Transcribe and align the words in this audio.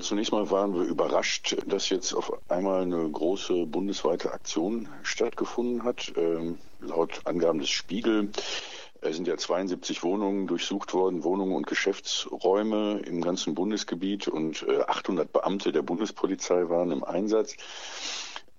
Zunächst 0.00 0.32
mal 0.32 0.50
waren 0.50 0.74
wir 0.74 0.82
überrascht, 0.82 1.56
dass 1.66 1.88
jetzt 1.88 2.12
auf 2.12 2.32
einmal 2.48 2.82
eine 2.82 3.08
große 3.08 3.66
bundesweite 3.66 4.32
Aktion 4.32 4.88
stattgefunden 5.02 5.84
hat. 5.84 6.12
Ähm, 6.16 6.58
laut 6.80 7.20
Angaben 7.24 7.58
des 7.58 7.70
Spiegel 7.70 8.30
es 9.02 9.16
sind 9.16 9.26
ja 9.26 9.36
72 9.36 10.02
Wohnungen 10.02 10.46
durchsucht 10.46 10.92
worden, 10.92 11.24
Wohnungen 11.24 11.54
und 11.54 11.66
Geschäftsräume 11.66 13.00
im 13.06 13.22
ganzen 13.22 13.54
Bundesgebiet 13.54 14.28
und 14.28 14.66
800 14.68 15.26
äh, 15.26 15.28
Beamte 15.32 15.72
der 15.72 15.82
Bundespolizei 15.82 16.68
waren 16.68 16.90
im 16.90 17.02
Einsatz. 17.02 17.56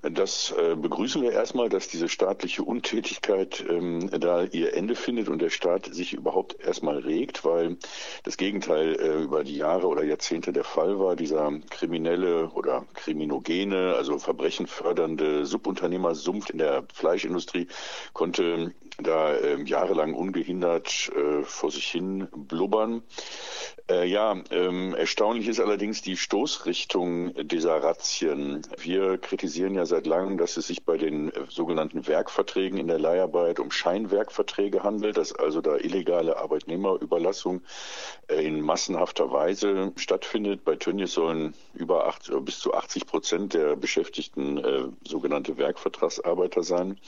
Das 0.01 0.51
äh, 0.57 0.75
begrüßen 0.75 1.21
wir 1.21 1.31
erstmal, 1.31 1.69
dass 1.69 1.87
diese 1.87 2.09
staatliche 2.09 2.63
Untätigkeit 2.63 3.63
ähm, 3.69 4.09
da 4.09 4.43
ihr 4.43 4.73
Ende 4.73 4.95
findet 4.95 5.29
und 5.29 5.39
der 5.39 5.51
Staat 5.51 5.93
sich 5.93 6.13
überhaupt 6.13 6.59
erstmal 6.59 6.97
regt, 6.97 7.45
weil 7.45 7.77
das 8.23 8.37
Gegenteil 8.37 8.95
äh, 8.95 9.21
über 9.21 9.43
die 9.43 9.57
Jahre 9.57 9.87
oder 9.87 10.03
Jahrzehnte 10.03 10.53
der 10.53 10.63
Fall 10.63 10.99
war. 10.99 11.15
Dieser 11.15 11.51
kriminelle 11.69 12.49
oder 12.49 12.83
kriminogene, 12.95 13.93
also 13.95 14.17
verbrechenfördernde 14.17 15.45
Subunternehmersumpf 15.45 16.49
in 16.49 16.57
der 16.57 16.83
Fleischindustrie 16.91 17.67
konnte 18.13 18.73
da 19.03 19.33
äh, 19.33 19.61
jahrelang 19.63 20.13
ungehindert 20.13 21.11
äh, 21.15 21.43
vor 21.43 21.71
sich 21.71 21.87
hin 21.87 22.27
blubbern. 22.35 23.03
Äh, 23.89 24.07
ja, 24.07 24.37
ähm, 24.51 24.95
erstaunlich 24.95 25.47
ist 25.47 25.59
allerdings 25.59 26.01
die 26.01 26.15
Stoßrichtung 26.15 27.33
dieser 27.47 27.83
Razzien. 27.83 28.61
Wir 28.77 29.17
kritisieren 29.17 29.73
ja 29.73 29.85
seit 29.85 30.05
langem, 30.07 30.37
dass 30.37 30.57
es 30.57 30.67
sich 30.67 30.85
bei 30.85 30.97
den 30.97 31.31
sogenannten 31.49 32.07
Werkverträgen 32.07 32.77
in 32.77 32.87
der 32.87 32.99
Leiharbeit 32.99 33.59
um 33.59 33.71
Scheinwerkverträge 33.71 34.83
handelt, 34.83 35.17
dass 35.17 35.33
also 35.33 35.61
da 35.61 35.77
illegale 35.77 36.37
Arbeitnehmerüberlassung 36.37 37.61
äh, 38.27 38.45
in 38.45 38.61
massenhafter 38.61 39.31
Weise 39.31 39.91
stattfindet. 39.95 40.63
Bei 40.63 40.75
Tönnies 40.75 41.13
sollen 41.13 41.53
über 41.73 42.07
acht, 42.07 42.29
äh, 42.29 42.39
bis 42.39 42.59
zu 42.59 42.73
80 42.73 43.05
Prozent 43.05 43.53
der 43.53 43.75
Beschäftigten 43.75 44.57
äh, 44.57 44.83
sogenannte 45.03 45.57
Werkvertragsarbeiter 45.57 46.63
sein. 46.63 46.99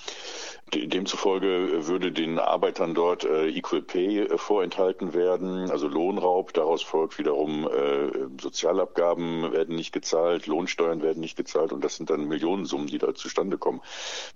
Demzufolge 0.74 1.83
würde 1.88 2.12
den 2.12 2.40
Arbeitern 2.40 2.94
dort 2.94 3.24
äh, 3.24 3.48
Equal 3.48 3.82
Pay 3.82 4.20
äh, 4.22 4.38
vorenthalten 4.38 5.14
werden, 5.14 5.70
also 5.70 5.88
Lohnraub. 5.88 6.54
Daraus 6.54 6.84
folgt 6.84 7.18
wiederum 7.18 7.68
äh, 7.68 8.12
Sozialabgaben 8.42 9.52
werden 9.52 9.76
nicht 9.76 9.92
gezahlt, 9.92 10.48
Lohnsteuern 10.48 11.02
werden 11.02 11.20
nicht 11.20 11.38
gezahlt 11.38 11.72
und 11.74 11.84
das 11.84 11.96
sind 11.96 12.10
dann 12.10 12.28
Millionensummen, 12.28 12.88
die 12.88 12.98
da 12.98 13.14
zustande 13.14 13.58
kommen, 13.58 13.82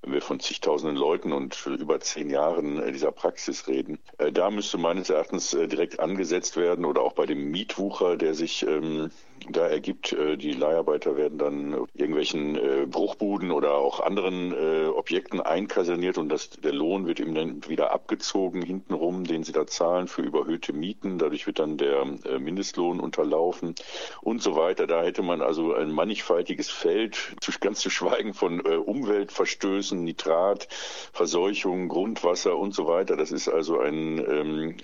wenn 0.01 0.13
wir 0.13 0.21
von 0.21 0.39
zigtausenden 0.39 0.97
Leuten 0.97 1.33
und 1.33 1.65
über 1.65 1.99
zehn 1.99 2.29
Jahren 2.29 2.81
dieser 2.93 3.11
Praxis 3.11 3.67
reden. 3.67 3.99
Da 4.33 4.49
müsste 4.49 4.77
meines 4.77 5.09
Erachtens 5.09 5.51
direkt 5.51 5.99
angesetzt 5.99 6.57
werden 6.57 6.85
oder 6.85 7.01
auch 7.01 7.13
bei 7.13 7.25
dem 7.25 7.51
Mietwucher, 7.51 8.17
der 8.17 8.33
sich 8.33 8.65
ähm, 8.65 9.11
da 9.51 9.67
ergibt. 9.67 10.13
Äh, 10.13 10.37
die 10.37 10.51
Leiharbeiter 10.51 11.17
werden 11.17 11.37
dann 11.37 11.73
irgendwelchen 11.93 12.55
äh, 12.55 12.85
Bruchbuden 12.85 13.51
oder 13.51 13.75
auch 13.75 13.99
anderen 13.99 14.53
äh, 14.53 14.87
Objekten 14.87 15.41
einkaserniert 15.41 16.17
und 16.17 16.29
das, 16.29 16.49
der 16.49 16.73
Lohn 16.73 17.07
wird 17.07 17.19
ihm 17.19 17.33
dann 17.33 17.67
wieder 17.67 17.91
abgezogen 17.91 18.61
hintenrum, 18.61 19.23
den 19.23 19.43
sie 19.43 19.51
da 19.51 19.67
zahlen 19.67 20.07
für 20.07 20.21
überhöhte 20.21 20.73
Mieten. 20.73 21.17
Dadurch 21.17 21.47
wird 21.47 21.59
dann 21.59 21.77
der 21.77 22.05
Mindestlohn 22.39 22.99
unterlaufen 22.99 23.75
und 24.21 24.41
so 24.41 24.55
weiter. 24.55 24.87
Da 24.87 25.03
hätte 25.03 25.23
man 25.23 25.41
also 25.41 25.73
ein 25.73 25.91
mannigfaltiges 25.91 26.69
Feld, 26.69 27.35
ganz 27.59 27.79
zu 27.79 27.89
schweigen 27.89 28.33
von 28.33 28.59
Umweltverstößen, 28.61 30.03
Nitrat, 30.03 30.67
Verseuchung, 31.13 31.87
Grundwasser 31.87 32.57
und 32.57 32.73
so 32.73 32.87
weiter. 32.87 33.15
Das 33.17 33.31
ist 33.31 33.47
also 33.47 33.79
ein 33.79 34.19
ähm, 34.19 34.77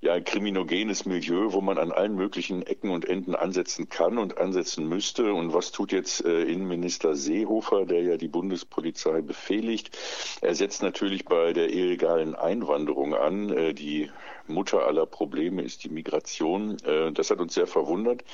ja 0.00 0.12
ein 0.12 0.24
kriminogenes 0.24 1.06
Milieu, 1.06 1.52
wo 1.52 1.60
man 1.60 1.78
an 1.78 1.90
allen 1.90 2.14
möglichen 2.14 2.62
Ecken 2.62 2.90
und 2.90 3.04
Enden 3.04 3.34
ansetzen 3.34 3.88
kann 3.88 4.18
und 4.18 4.38
ansetzen 4.38 4.88
müsste. 4.88 5.34
Und 5.34 5.52
was 5.52 5.72
tut 5.72 5.90
jetzt 5.90 6.24
äh, 6.24 6.42
Innenminister 6.44 7.16
Seehofer, 7.16 7.84
der 7.84 8.02
ja 8.02 8.16
die 8.16 8.28
Bundespolizei 8.28 9.22
befehligt? 9.22 9.96
Er 10.40 10.54
setzt 10.54 10.82
natürlich 10.82 11.24
bei 11.24 11.52
der 11.52 11.70
illegalen 11.70 12.34
Einwanderung 12.36 13.14
an, 13.14 13.50
äh, 13.50 13.74
die 13.74 14.10
Mutter 14.48 14.86
aller 14.86 15.06
Probleme 15.06 15.62
ist 15.62 15.84
die 15.84 15.88
Migration. 15.88 16.76
Äh, 16.84 17.12
das 17.12 17.30
hat 17.30 17.40
uns 17.40 17.54
sehr 17.54 17.66
verwundert. 17.66 18.24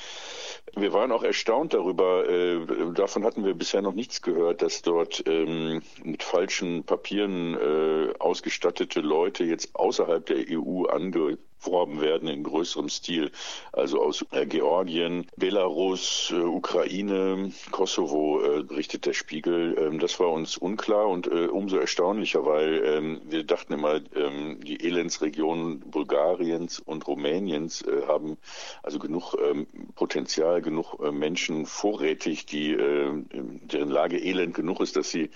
Wir 0.75 0.93
waren 0.93 1.11
auch 1.11 1.23
erstaunt 1.23 1.73
darüber, 1.73 2.27
äh, 2.27 2.59
davon 2.93 3.23
hatten 3.23 3.45
wir 3.45 3.53
bisher 3.53 3.81
noch 3.81 3.93
nichts 3.93 4.21
gehört, 4.21 4.61
dass 4.61 4.81
dort 4.81 5.23
ähm, 5.27 5.81
mit 6.03 6.23
falschen 6.23 6.83
Papieren 6.83 7.55
äh, 7.55 8.13
ausgestattete 8.19 9.01
Leute 9.01 9.43
jetzt 9.43 9.75
außerhalb 9.75 10.25
der 10.25 10.45
EU 10.49 10.85
ange 10.85 11.37
werden 11.65 12.27
in 12.27 12.43
größerem 12.43 12.89
Stil, 12.89 13.31
also 13.71 14.01
aus 14.01 14.25
äh, 14.31 14.45
Georgien, 14.45 15.27
Belarus, 15.35 16.31
äh, 16.31 16.39
Ukraine, 16.39 17.51
Kosovo, 17.71 18.41
äh, 18.43 18.63
berichtet 18.63 19.05
der 19.05 19.13
Spiegel. 19.13 19.75
Ähm, 19.79 19.99
das 19.99 20.19
war 20.19 20.31
uns 20.31 20.57
unklar 20.57 21.07
und 21.07 21.27
umso 21.27 21.77
erstaunlicher, 21.77 22.45
weil 22.45 22.83
ähm, 22.85 23.21
wir 23.25 23.43
dachten 23.43 23.73
immer, 23.73 23.99
ähm, 24.15 24.59
die 24.61 24.83
Elendsregionen 24.85 25.79
Bulgariens 26.05 26.79
und 26.79 27.07
Rumäniens 27.07 27.81
äh, 27.81 28.03
haben 28.07 28.37
also 28.83 28.99
genug 28.99 29.35
ähm, 29.41 29.67
Potenzial, 29.95 30.61
genug 30.61 30.99
äh, 31.03 31.11
Menschen 31.11 31.65
vorrätig, 31.65 32.45
die 32.45 32.75
deren 32.75 33.89
Lage 33.89 34.17
elend 34.17 34.53
genug 34.53 34.79
ist, 34.81 34.95
dass 34.95 35.09
sie 35.09 35.29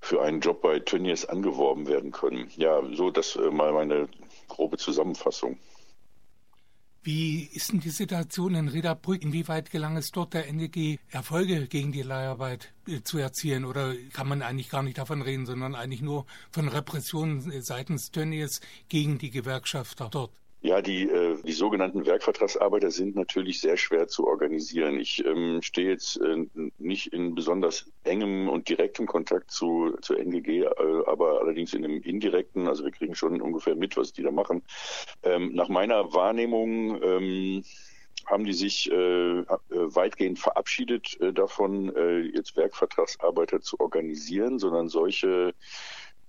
für 0.00 0.22
einen 0.22 0.40
Job 0.40 0.62
bei 0.62 0.78
Tönnies 0.78 1.24
angeworben 1.24 1.86
werden 1.86 2.12
können. 2.12 2.50
Ja, 2.56 2.82
so 2.92 3.10
das 3.10 3.36
mal 3.36 3.72
meine 3.72 4.08
grobe 4.48 4.76
Zusammenfassung. 4.76 5.58
Wie 7.04 7.48
ist 7.52 7.72
denn 7.72 7.80
die 7.80 7.90
Situation 7.90 8.54
in 8.54 8.68
Riederbrück? 8.68 9.22
Inwieweit 9.22 9.70
gelang 9.70 9.96
es 9.96 10.12
dort 10.12 10.34
der 10.34 10.46
NDG, 10.46 10.98
Erfolge 11.10 11.66
gegen 11.66 11.90
die 11.90 12.02
Leiharbeit 12.02 12.72
äh, 12.86 13.02
zu 13.02 13.18
erzielen? 13.18 13.64
Oder 13.64 13.94
kann 14.12 14.28
man 14.28 14.40
eigentlich 14.40 14.70
gar 14.70 14.84
nicht 14.84 14.98
davon 14.98 15.20
reden, 15.20 15.44
sondern 15.44 15.74
eigentlich 15.74 16.02
nur 16.02 16.26
von 16.52 16.68
Repressionen 16.68 17.60
seitens 17.62 18.12
Tönnies 18.12 18.60
gegen 18.88 19.18
die 19.18 19.30
Gewerkschafter 19.30 20.10
dort? 20.10 20.30
Ja, 20.64 20.80
die, 20.80 21.08
äh, 21.08 21.42
die 21.42 21.52
sogenannten 21.52 22.06
Werkvertragsarbeiter 22.06 22.92
sind 22.92 23.16
natürlich 23.16 23.60
sehr 23.60 23.76
schwer 23.76 24.06
zu 24.06 24.28
organisieren. 24.28 25.00
Ich 25.00 25.24
ähm, 25.24 25.60
stehe 25.60 25.90
jetzt 25.90 26.20
äh, 26.20 26.46
nicht 26.78 27.12
in 27.12 27.34
besonders 27.34 27.90
engem 28.04 28.48
und 28.48 28.68
direktem 28.68 29.06
Kontakt 29.06 29.50
zu, 29.50 29.96
zu 30.02 30.14
NGG, 30.14 30.62
äh, 30.62 30.68
aber 31.06 31.40
allerdings 31.40 31.74
in 31.74 31.84
einem 31.84 32.00
indirekten, 32.02 32.68
also 32.68 32.84
wir 32.84 32.92
kriegen 32.92 33.16
schon 33.16 33.42
ungefähr 33.42 33.74
mit, 33.74 33.96
was 33.96 34.12
die 34.12 34.22
da 34.22 34.30
machen. 34.30 34.62
Ähm, 35.24 35.52
nach 35.52 35.68
meiner 35.68 36.14
Wahrnehmung 36.14 37.02
ähm, 37.02 37.64
haben 38.26 38.44
die 38.44 38.52
sich 38.52 38.88
äh, 38.92 39.40
äh 39.40 39.44
weitgehend 39.68 40.38
verabschiedet 40.38 41.20
äh, 41.20 41.32
davon, 41.32 41.92
äh, 41.96 42.20
jetzt 42.20 42.56
Werkvertragsarbeiter 42.56 43.62
zu 43.62 43.80
organisieren, 43.80 44.60
sondern 44.60 44.88
solche 44.88 45.54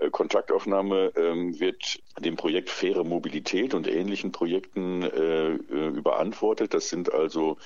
Kontaktaufnahme 0.09 1.12
ähm, 1.16 1.59
wird 1.59 2.00
dem 2.19 2.36
Projekt 2.36 2.69
Faire 2.69 3.03
Mobilität 3.03 3.74
und 3.74 3.88
ähnlichen 3.88 4.31
Projekten 4.31 5.03
äh, 5.03 5.53
äh, 5.53 5.88
überantwortet. 5.88 6.74
Das 6.74 6.90
sind 6.90 7.14
also 7.14 7.58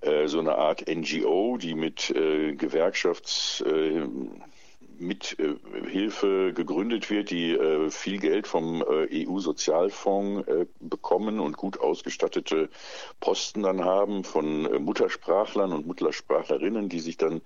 äh, 0.00 0.26
so 0.26 0.38
eine 0.38 0.56
Art 0.56 0.84
NGO, 0.88 1.56
die 1.56 1.74
mit 1.74 2.10
äh, 2.10 2.54
Gewerkschafts 2.54 3.62
äh, 3.66 4.02
mit 5.00 5.36
äh, 5.38 5.54
Hilfe 5.88 6.52
gegründet 6.52 7.10
wird, 7.10 7.30
die 7.30 7.52
äh, 7.52 7.90
viel 7.90 8.18
Geld 8.18 8.46
vom 8.46 8.82
äh, 8.82 9.26
EU-Sozialfonds 9.26 10.46
äh, 10.46 10.66
bekommen 10.78 11.40
und 11.40 11.56
gut 11.56 11.80
ausgestattete 11.80 12.68
Posten 13.18 13.62
dann 13.62 13.84
haben 13.84 14.24
von 14.24 14.66
äh, 14.66 14.78
Muttersprachlern 14.78 15.72
und 15.72 15.86
Muttersprachlerinnen, 15.86 16.88
die 16.88 17.00
sich 17.00 17.16
dann 17.16 17.40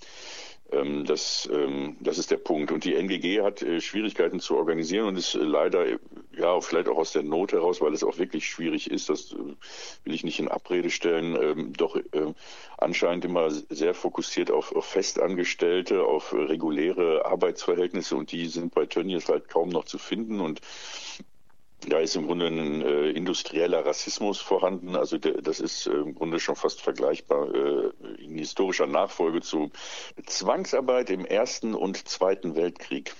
Ähm, 0.71 1.05
das, 1.05 1.49
ähm, 1.53 1.97
das 2.01 2.19
ist 2.19 2.31
der 2.31 2.37
Punkt. 2.37 2.71
Und 2.71 2.85
die 2.85 2.95
NGG 2.95 3.43
hat 3.43 3.63
äh, 3.63 3.81
Schwierigkeiten 3.81 4.39
zu 4.39 4.57
organisieren 4.57 5.07
und 5.07 5.17
ist 5.17 5.35
leider, 5.35 5.99
ja, 6.37 6.61
vielleicht 6.61 6.89
auch 6.89 6.99
aus 6.99 7.13
der 7.13 7.25
Not 7.25 7.53
heraus, 7.53 7.81
weil 7.81 7.93
es 7.93 8.05
auch 8.05 8.19
wirklich 8.19 8.47
schwierig 8.47 8.89
ist, 8.91 9.09
das 9.09 9.33
äh, 9.33 9.37
will 10.05 10.15
ich 10.15 10.23
nicht 10.23 10.39
in 10.39 10.49
Abrede 10.49 10.91
stellen, 10.91 11.37
ähm, 11.41 11.73
doch 11.73 11.97
äh, 11.97 12.35
anscheinend 12.77 13.25
immer 13.25 13.51
sehr 13.51 13.95
fokussiert 13.95 14.53
auf, 14.53 14.77
auf 14.77 14.85
Festangestellte, 14.85 16.05
auf 16.05 16.33
reguläre 16.33 17.25
Arbeitsverhältnisse 17.25 18.15
und 18.15 18.31
die 18.31 18.47
sind 18.47 18.75
bei 18.75 18.87
Tönnies 18.87 19.29
halt 19.29 19.49
kaum 19.49 19.71
noch 19.71 19.87
zu 19.87 19.99
finden 19.99 20.41
und 20.41 20.61
da 21.87 22.01
ist 22.01 22.17
im 22.17 22.27
Grunde 22.27 22.47
ein 22.47 22.83
äh, 22.83 23.11
industrieller 23.11 23.87
Rassismus 23.87 24.41
vorhanden. 24.41 24.97
Also 24.97 25.19
der, 25.19 25.41
das 25.41 25.61
ist 25.61 25.87
äh, 25.87 25.93
im 25.93 26.15
Grunde 26.15 26.41
schon 26.41 26.57
fast 26.57 26.81
vergleichbar 26.81 27.55
äh, 27.55 27.91
in 28.23 28.37
historischer 28.37 28.87
Nachfolge 28.87 29.41
zu 29.41 29.71
Zwangsarbeit 30.27 31.11
im 31.11 31.25
Ersten 31.25 31.75
und 31.75 32.09
Zweiten 32.09 32.57
Weltkrieg. 32.57 33.15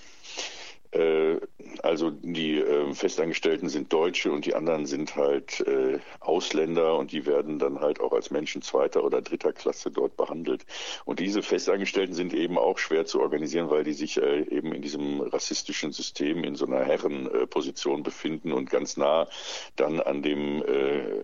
Äh, 0.91 1.37
also 1.83 2.09
die 2.09 2.57
äh, 2.57 2.93
Festangestellten 2.93 3.69
sind 3.69 3.93
Deutsche 3.93 4.31
und 4.31 4.45
die 4.45 4.55
anderen 4.55 4.87
sind 4.87 5.15
halt 5.15 5.61
äh, 5.61 5.99
Ausländer 6.19 6.97
und 6.97 7.11
die 7.11 7.25
werden 7.27 7.59
dann 7.59 7.79
halt 7.79 7.99
auch 7.99 8.11
als 8.11 8.31
Menschen 8.31 8.61
zweiter 8.63 9.03
oder 9.03 9.21
dritter 9.21 9.53
Klasse 9.53 9.91
dort 9.91 10.17
behandelt. 10.17 10.65
Und 11.05 11.19
diese 11.19 11.43
Festangestellten 11.43 12.15
sind 12.15 12.33
eben 12.33 12.57
auch 12.57 12.79
schwer 12.79 13.05
zu 13.05 13.21
organisieren, 13.21 13.69
weil 13.69 13.83
die 13.83 13.93
sich 13.93 14.17
äh, 14.17 14.41
eben 14.49 14.73
in 14.73 14.81
diesem 14.81 15.21
rassistischen 15.21 15.91
System 15.91 16.43
in 16.43 16.55
so 16.55 16.65
einer 16.65 16.83
Herrenposition 16.83 18.01
befinden 18.01 18.51
und 18.51 18.69
ganz 18.69 18.97
nah 18.97 19.27
dann 19.75 19.99
an 19.99 20.23
dem 20.23 20.63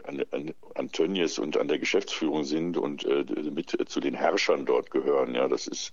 an, 0.06 0.24
an, 0.32 0.54
an 0.76 0.92
Tönnies 0.92 1.40
und 1.40 1.58
an 1.58 1.68
der 1.68 1.80
Geschäftsführung 1.80 2.44
sind 2.44 2.78
und 2.78 3.06
mit 3.54 3.78
zu 3.90 4.00
den 4.00 4.14
Herrschern 4.14 4.66
dort 4.66 4.92
gehören. 4.92 5.36
Ja, 5.36 5.48
das 5.48 5.68
ist 5.68 5.92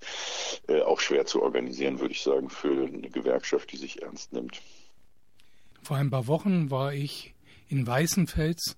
auch 0.85 0.99
schwer 0.99 1.25
zu 1.25 1.41
organisieren, 1.41 1.99
würde 1.99 2.13
ich 2.13 2.21
sagen, 2.21 2.49
für 2.49 2.87
eine 2.87 3.09
Gewerkschaft 3.09 3.62
Gesellschaft, 3.63 3.71
die 3.71 3.77
sich 3.77 4.01
ernst 4.01 4.33
nimmt. 4.33 4.61
Vor 5.81 5.97
ein 5.97 6.09
paar 6.09 6.27
Wochen 6.27 6.71
war 6.71 6.93
ich 6.93 7.33
in 7.67 7.85
Weißenfels. 7.85 8.75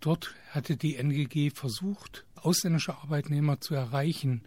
Dort 0.00 0.34
hatte 0.50 0.76
die 0.76 0.96
NGG 0.96 1.50
versucht, 1.50 2.24
ausländische 2.34 2.96
Arbeitnehmer 2.96 3.60
zu 3.60 3.74
erreichen, 3.74 4.42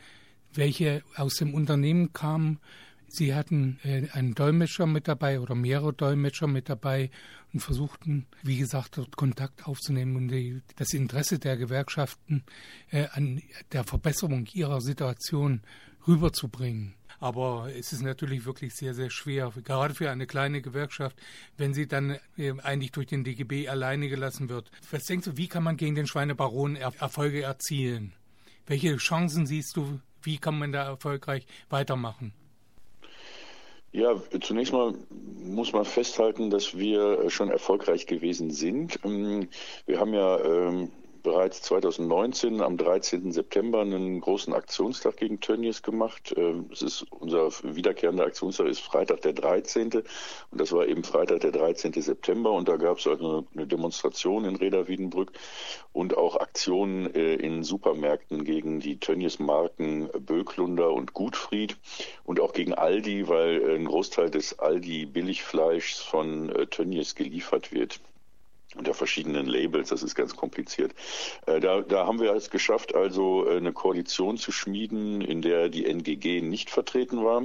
welche 0.53 1.03
aus 1.15 1.35
dem 1.35 1.53
Unternehmen 1.53 2.11
kamen. 2.13 2.59
Sie 3.07 3.35
hatten 3.35 3.79
äh, 3.83 4.09
einen 4.11 4.33
Dolmetscher 4.33 4.87
mit 4.87 5.07
dabei 5.07 5.39
oder 5.39 5.53
mehrere 5.53 5.93
Dolmetscher 5.93 6.47
mit 6.47 6.67
dabei 6.67 7.11
und 7.53 7.59
versuchten, 7.59 8.25
wie 8.41 8.57
gesagt, 8.57 8.97
dort 8.97 9.15
Kontakt 9.15 9.67
aufzunehmen 9.67 10.15
und 10.15 10.63
das 10.77 10.93
Interesse 10.93 11.37
der 11.37 11.55
Gewerkschaften 11.55 12.43
äh, 12.89 13.05
an 13.11 13.41
der 13.71 13.83
Verbesserung 13.83 14.47
ihrer 14.53 14.81
Situation 14.81 15.61
rüberzubringen. 16.07 16.95
Aber 17.23 17.69
es 17.73 17.93
ist 17.93 18.01
natürlich 18.01 18.45
wirklich 18.45 18.75
sehr, 18.75 18.93
sehr 18.93 19.09
schwer, 19.09 19.53
gerade 19.63 19.93
für 19.93 20.11
eine 20.11 20.27
kleine 20.27 20.61
Gewerkschaft, 20.61 21.15
wenn 21.55 21.73
sie 21.73 21.87
dann 21.87 22.19
äh, 22.37 22.51
eigentlich 22.61 22.91
durch 22.91 23.07
den 23.07 23.23
DGB 23.23 23.69
alleine 23.69 24.09
gelassen 24.09 24.49
wird. 24.49 24.69
Was 24.91 25.05
denkst 25.05 25.27
du, 25.27 25.37
wie 25.37 25.47
kann 25.47 25.63
man 25.63 25.77
gegen 25.77 25.95
den 25.95 26.05
Schweinebaron 26.05 26.75
er 26.75 26.91
Erfolge 26.99 27.43
erzielen? 27.43 28.11
Welche 28.67 28.97
Chancen 28.97 29.45
siehst 29.45 29.77
du, 29.77 30.01
wie 30.21 30.37
kann 30.37 30.59
man 30.59 30.73
da 30.73 30.83
erfolgreich 30.83 31.47
weitermachen? 31.69 32.33
Ja, 33.93 34.21
zunächst 34.41 34.73
mal 34.73 34.93
muss 35.09 35.71
man 35.71 35.85
festhalten, 35.85 36.49
dass 36.49 36.77
wir 36.77 37.29
schon 37.29 37.49
erfolgreich 37.49 38.05
gewesen 38.05 38.51
sind. 38.51 38.99
Ähm, 39.05 39.47
wir 39.85 39.97
haben 39.97 40.13
ja 40.13 40.43
ähm, 40.43 40.91
bereits 41.23 41.61
2019 41.63 42.61
am 42.61 42.77
13. 42.77 43.31
September 43.31 43.81
einen 43.81 44.19
großen 44.19 44.53
Aktionstag 44.53 45.17
gegen 45.17 45.39
Tönnies 45.39 45.81
gemacht. 45.81 46.33
Ähm, 46.37 46.69
es 46.71 46.81
ist 46.81 47.05
unser 47.11 47.49
wiederkehrender 47.63 48.25
Aktionstag 48.25 48.67
ist 48.67 48.81
Freitag 48.81 49.21
der 49.21 49.33
13. 49.33 49.91
und 49.93 50.03
das 50.51 50.73
war 50.73 50.85
eben 50.85 51.03
Freitag 51.03 51.39
der 51.39 51.51
13. 51.51 51.93
September 51.93 52.51
und 52.51 52.67
da 52.67 52.75
gab 52.75 52.99
es 52.99 53.07
also 53.07 53.47
eine 53.55 53.65
Demonstration 53.65 54.43
in 54.43 54.57
Reda 54.57 54.87
Wiedenbrück 54.87 55.31
und 55.93 56.17
auch 56.17 56.35
Aktionen 56.35 57.13
äh, 57.15 57.35
in 57.35 57.63
Supermärkten 57.63 58.43
gegen 58.43 58.81
die 58.81 58.99
Tönnies 58.99 59.39
Marken 59.39 60.09
Böklunder 60.19 60.91
und 60.91 61.13
Gutfried 61.13 61.77
und 62.25 62.41
auch 62.41 62.51
gegen 62.51 62.73
Aldi, 62.73 63.29
weil 63.29 63.75
ein 63.75 63.85
Großteil 63.85 64.29
des 64.29 64.59
Aldi 64.59 65.05
Billigfleischs 65.05 66.01
von 66.01 66.49
äh, 66.49 66.67
Tönnies 66.67 67.15
geliefert 67.15 67.71
wird 67.71 68.01
unter 68.75 68.93
verschiedenen 68.93 69.45
Labels. 69.45 69.89
Das 69.89 70.03
ist 70.03 70.15
ganz 70.15 70.35
kompliziert. 70.35 70.93
Äh, 71.45 71.59
da, 71.59 71.81
da 71.81 72.05
haben 72.05 72.19
wir 72.19 72.33
es 72.33 72.49
geschafft, 72.49 72.95
also 72.95 73.47
äh, 73.47 73.57
eine 73.57 73.73
Koalition 73.73 74.37
zu 74.37 74.51
schmieden, 74.51 75.21
in 75.21 75.41
der 75.41 75.69
die 75.69 75.85
NGG 75.85 76.41
nicht 76.41 76.69
vertreten 76.69 77.23
war. 77.23 77.43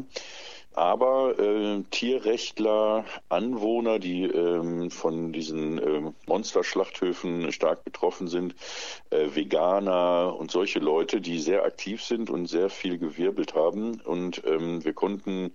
Aber 0.78 1.36
äh, 1.40 1.82
Tierrechtler, 1.90 3.04
Anwohner, 3.28 3.98
die 3.98 4.22
ähm, 4.22 4.92
von 4.92 5.32
diesen 5.32 5.78
äh, 5.78 6.12
Monsterschlachthöfen 6.28 7.50
stark 7.50 7.82
betroffen 7.82 8.28
sind, 8.28 8.54
äh, 9.10 9.34
Veganer 9.34 10.36
und 10.38 10.52
solche 10.52 10.78
Leute, 10.78 11.20
die 11.20 11.40
sehr 11.40 11.64
aktiv 11.64 12.04
sind 12.04 12.30
und 12.30 12.46
sehr 12.46 12.70
viel 12.70 12.96
gewirbelt 12.96 13.56
haben. 13.56 14.00
Und 14.02 14.42
ähm, 14.46 14.84
wir 14.84 14.92
konnten 14.92 15.52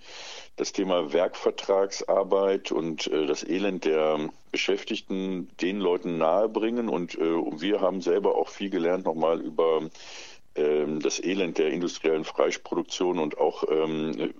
das 0.57 0.73
Thema 0.73 1.13
Werkvertragsarbeit 1.13 2.73
und 2.73 3.07
äh, 3.07 3.25
das 3.25 3.47
Elend 3.47 3.85
der 3.85 4.29
Beschäftigten 4.53 5.49
den 5.61 5.79
Leuten 5.79 6.19
nahebringen. 6.19 6.87
Und 6.87 7.15
äh, 7.15 7.19
wir 7.19 7.81
haben 7.81 8.01
selber 8.01 8.35
auch 8.35 8.49
viel 8.49 8.69
gelernt 8.69 9.03
nochmal 9.03 9.41
über 9.41 9.89
ähm, 10.55 10.99
das 10.99 11.19
Elend 11.19 11.57
der 11.57 11.71
industriellen 11.71 12.23
Fleischproduktion 12.23 13.17
und 13.17 13.39
auch 13.39 13.63
ähm, 13.69 14.33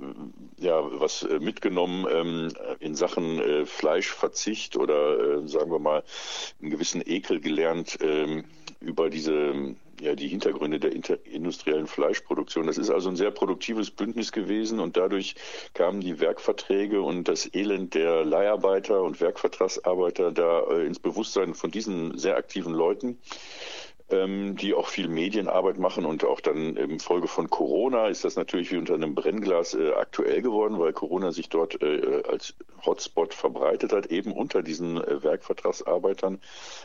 ja 0.58 0.80
was 1.02 1.24
äh, 1.24 1.40
mitgenommen 1.40 2.06
ähm, 2.12 2.54
in 2.80 2.94
Sachen 2.94 3.40
äh, 3.40 3.66
Fleischverzicht 3.66 4.78
oder 4.78 5.20
äh, 5.20 5.48
sagen 5.48 5.72
wir 5.72 5.80
mal 5.80 6.04
einen 6.62 6.70
gewissen 6.70 7.02
Ekel 7.04 7.40
gelernt 7.40 7.98
ähm, 8.02 8.46
über 8.80 9.10
diese 9.10 9.76
ja 10.04 10.16
die 10.16 10.28
Hintergründe 10.28 10.80
der 10.80 10.92
industriellen 11.26 11.88
Fleischproduktion. 11.88 12.68
Das 12.68 12.78
ist 12.78 12.90
also 12.90 13.10
ein 13.10 13.16
sehr 13.16 13.32
produktives 13.32 13.92
Bündnis 13.92 14.32
gewesen 14.32 14.80
und 14.80 14.98
dadurch 14.98 15.36
kamen 15.74 16.02
die 16.02 16.20
Werkverträge 16.20 17.02
und 17.02 17.28
das 17.28 17.50
Elend 17.54 17.94
der 17.94 18.26
Leiharbeiter 18.26 19.02
und 19.02 19.22
Werkvertragsarbeiter 19.22 20.32
da 20.32 20.62
äh, 20.70 20.86
ins 20.86 21.00
Bewusstsein 21.00 21.54
von 21.54 21.72
diesen 21.72 22.18
sehr 22.18 22.38
aktiven 22.38 22.74
Leuten 22.74 23.18
ähm, 24.10 24.56
die 24.58 24.74
auch 24.74 24.88
viel 24.88 25.08
Medienarbeit 25.08 25.78
machen 25.80 26.06
und 26.06 26.24
auch 26.26 26.42
dann 26.42 26.76
im 26.76 27.00
Folge 27.00 27.28
von 27.28 27.50
Corona 27.50 28.08
ist 28.08 28.24
das 28.24 28.36
natürlich 28.36 28.72
wie 28.72 28.78
unter 28.78 28.94
einem 28.96 29.16
Brennglas 29.16 29.74
äh, 29.74 29.92
aktuell 29.92 30.42
geworden, 30.42 30.80
weil 30.80 30.94
Corona 30.94 31.32
sich 31.32 31.50
dort 31.50 31.82
äh, 31.82 32.24
als 32.28 32.54
Hotspot 32.86 33.34
verbreitet 33.34 33.94
hat, 33.94 34.08
eben 34.08 34.32
unter 34.34 34.62
diesen 34.62 34.98
äh, 34.98 35.24
Werkvertragsarbeitern. 35.24 36.40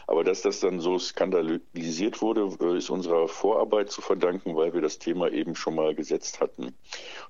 Aber 0.06 0.24
dass 0.24 0.42
das 0.42 0.60
dann 0.60 0.80
so 0.80 0.98
skandalisiert 0.98 2.22
wurde, 2.22 2.50
äh, 2.60 2.78
ist 2.78 2.90
unserer 2.90 3.28
Vorarbeit 3.28 3.90
zu 3.90 4.00
verdanken, 4.00 4.56
weil 4.56 4.72
wir 4.74 4.80
das 4.80 4.98
Thema 4.98 5.30
eben 5.30 5.54
schon 5.56 5.74
mal 5.74 5.94
gesetzt 5.94 6.40
hatten. 6.40 6.74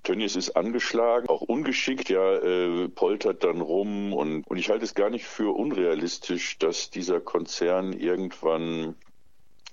Tönnies 0.03 0.37
ist 0.37 0.51
angeschlagen, 0.51 1.29
auch 1.29 1.41
ungeschickt, 1.41 2.11
ja, 2.11 2.35
äh, 2.37 2.89
poltert 2.89 3.43
dann 3.43 3.61
rum 3.61 4.13
und, 4.13 4.47
und 4.47 4.57
ich 4.59 4.69
halte 4.71 4.85
es 4.85 4.95
gar 4.95 5.11
nicht 5.11 5.25
für 5.25 5.55
unrealistisch, 5.57 6.59
dass 6.59 6.91
dieser 6.91 7.21
Konzern 7.21 7.93
irgendwann 7.93 8.95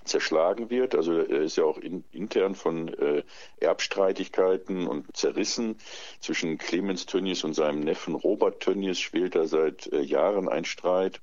zerschlagen 0.05 0.69
wird. 0.69 0.95
Also 0.95 1.13
er 1.13 1.41
ist 1.41 1.57
ja 1.57 1.65
auch 1.65 1.77
in, 1.77 2.03
intern 2.11 2.55
von 2.55 2.87
äh, 2.93 3.23
Erbstreitigkeiten 3.57 4.87
und 4.87 5.15
zerrissen. 5.15 5.77
Zwischen 6.19 6.57
Clemens 6.57 7.05
Tönnies 7.05 7.43
und 7.43 7.53
seinem 7.53 7.81
Neffen 7.81 8.15
Robert 8.15 8.61
Tönnies 8.61 8.99
schwelt 8.99 9.35
da 9.35 9.45
seit 9.45 9.91
äh, 9.91 10.01
Jahren 10.01 10.47
ein 10.47 10.65
Streit. 10.65 11.21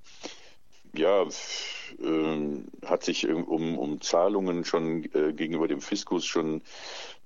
Ja, 0.95 1.23
äh, 1.23 2.87
hat 2.87 3.03
sich 3.03 3.27
um, 3.29 3.79
um 3.79 4.01
Zahlungen 4.03 4.65
schon 4.65 5.05
äh, 5.15 5.33
gegenüber 5.33 5.69
dem 5.69 5.81
Fiskus 5.81 6.27
schon 6.27 6.63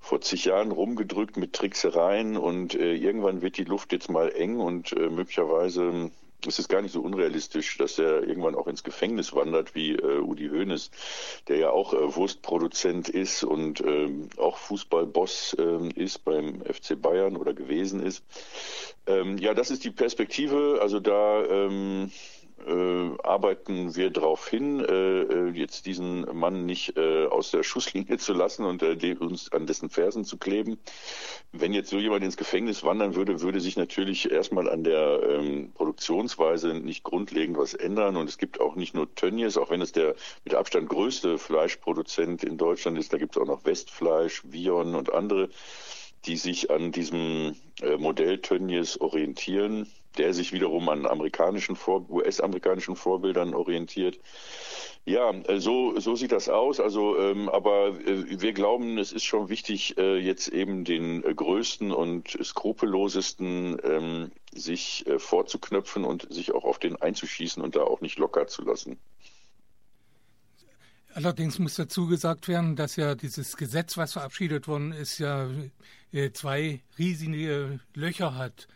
vor 0.01 0.21
zig 0.21 0.45
Jahren 0.45 0.71
rumgedrückt 0.71 1.37
mit 1.37 1.53
Tricksereien 1.53 2.37
und 2.37 2.77
äh, 2.77 2.95
irgendwann 2.95 3.43
wird 3.43 3.57
die 3.57 3.65
Luft 3.65 3.93
jetzt 3.93 4.09
mal 4.09 4.31
eng 4.31 4.61
und 4.61 4.93
äh, 4.93 5.09
möglicherweise 5.09 6.13
es 6.47 6.59
ist 6.59 6.69
gar 6.69 6.83
nicht 6.83 6.93
so 6.93 7.01
unrealistisch, 7.01 7.79
dass 7.79 7.99
er 7.99 8.23
irgendwann 8.23 8.55
auch 8.55 8.67
ins 8.67 8.85
Gefängnis 8.85 9.35
wandert, 9.35 9.75
wie 9.75 9.93
äh, 9.93 10.21
Udi 10.21 10.49
Hoeneß, 10.49 10.91
der 11.49 11.57
ja 11.59 11.71
auch 11.71 11.93
äh, 11.93 12.17
Wurstproduzent 12.17 13.09
ist 13.09 13.45
und 13.45 13.81
ähm, 13.81 14.29
auch 14.37 14.57
Fußballboss 14.59 15.57
ähm, 15.59 15.91
ist 15.95 16.25
beim 16.25 16.63
FC 16.63 17.01
Bayern 17.01 17.37
oder 17.37 17.55
gewesen 17.55 18.01
ist. 18.01 18.25
Ähm, 19.07 19.39
ja, 19.39 19.55
das 19.55 19.71
ist 19.71 19.85
die 19.85 19.91
Perspektive. 19.91 20.79
Also 20.81 21.01
da 21.01 21.45
ähm, 21.45 22.11
äh, 22.65 23.11
arbeiten 23.23 23.95
wir 23.97 24.11
darauf 24.11 24.49
hin, 24.49 24.81
äh, 24.81 25.23
äh, 25.23 25.51
jetzt 25.51 25.87
diesen 25.87 26.23
Mann 26.37 26.65
nicht 26.65 26.97
äh, 26.97 27.27
aus 27.27 27.51
der 27.51 27.63
Schusslinie 27.63 28.19
zu 28.19 28.33
lassen 28.33 28.65
und 28.65 28.83
äh, 28.83 29.15
uns 29.19 29.53
an 29.53 29.67
dessen 29.67 29.91
Fersen 29.91 30.25
zu 30.25 30.39
kleben. 30.39 30.79
Wenn 31.53 31.73
jetzt 31.73 31.91
so 31.91 31.99
jemand 31.99 32.25
ins 32.25 32.37
Gefängnis 32.37 32.83
wandern 32.83 33.15
würde, 33.15 33.41
würde 33.41 33.61
sich 33.61 33.77
natürlich 33.77 34.31
erstmal 34.31 34.69
an 34.71 34.85
der 34.85 35.21
ähm, 35.23 35.73
Produktionsweise 35.75 36.75
nicht 36.75 37.05
grundlegend 37.05 37.59
was 37.59 37.75
ändern. 37.75 38.17
Und 38.17 38.29
es 38.29 38.39
gibt 38.39 38.61
auch 38.61 38.75
nicht 38.75 38.95
nur 38.95 39.15
Tönnies, 39.15 39.57
auch 39.57 39.71
wenn 39.71 39.83
es 39.83 39.93
der 39.93 40.15
mit 40.45 40.55
Abstand 40.55 40.89
größte 40.89 41.39
Fleischproduzent 41.39 42.43
in 42.43 42.57
Deutschland 42.57 42.99
ist, 42.99 43.13
da 43.13 43.19
gibt 43.19 43.37
es 43.37 43.43
auch 43.43 43.47
noch 43.47 43.65
Westfleisch, 43.65 44.43
Vion 44.45 44.95
und 44.95 45.13
andere, 45.13 45.49
die 46.25 46.37
sich 46.37 46.71
an 46.71 46.93
diesem 46.93 47.57
äh, 47.83 47.97
Modell 47.97 48.39
Tönnies 48.39 49.01
orientieren 49.01 49.87
der 50.17 50.35
sich 50.35 50.53
wiederum 50.53 50.89
an 50.89 51.07
amerikanischen 51.07 51.77
US-amerikanischen 51.87 52.97
Vorbildern 52.97 53.55
orientiert. 53.55 54.19
Ja, 55.05 55.31
äh, 55.31 55.61
so, 55.61 55.99
so 56.01 56.17
sieht 56.17 56.33
das 56.33 56.49
aus. 56.49 56.81
Also, 56.81 57.17
ähm, 57.19 57.49
aber 57.49 57.89
äh, 57.89 58.41
wir 58.41 58.53
glauben, 58.53 58.99
es 58.99 59.13
ist 59.13 59.25
schon 59.25 59.49
wichtig, 59.49 59.97
äh, 59.99 60.19
jetzt 60.19 60.49
eben 60.49 60.85
den 60.85 61.23
äh, 61.23 61.33
größten 61.33 61.93
und 61.93 62.37
skrupellosesten 62.43 63.79
ähm, 63.85 64.33
sich 64.53 65.07
äh, 65.07 65.19
vorzuknöpfen 65.19 66.05
und 66.05 66.33
sich 66.33 66.53
auch 66.53 66.65
auf 66.65 66.79
den 66.79 66.97
einzuschießen 66.97 67.63
und 67.63 67.77
da 67.77 67.83
auch 67.83 68.01
nicht 68.01 68.19
locker 68.19 68.49
zu 68.49 68.63
lassen. 68.63 68.99
Allerdings 71.17 71.59
muss 71.59 71.77
dazu 71.77 72.07
gesagt 72.07 72.47
werden, 72.47 72.77
dass 72.77 72.97
ja 72.97 73.15
dieses 73.15 73.57
Gesetz, 73.57 73.97
was 73.97 74.13
verabschiedet 74.13 74.69
worden 74.69 74.93
ist, 74.93 75.17
ja 75.17 75.49
äh, 76.13 76.31
zwei 76.33 76.83
riesige 76.99 77.81
Löcher 77.95 78.35
hat. 78.35 78.69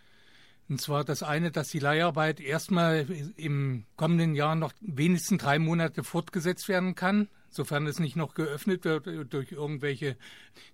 Und 0.66 0.80
zwar 0.80 1.04
das 1.04 1.22
eine, 1.22 1.50
dass 1.50 1.68
die 1.68 1.80
Leiharbeit 1.80 2.40
erstmal 2.40 3.06
im 3.36 3.84
kommenden 3.96 4.34
Jahr 4.34 4.54
noch 4.54 4.72
wenigstens 4.80 5.42
drei 5.42 5.58
Monate 5.58 6.02
fortgesetzt 6.02 6.66
werden 6.70 6.94
kann, 6.94 7.28
sofern 7.50 7.86
es 7.86 8.00
nicht 8.00 8.16
noch 8.16 8.32
geöffnet 8.32 8.86
wird 8.86 9.06
durch 9.34 9.52
irgendwelche 9.52 10.16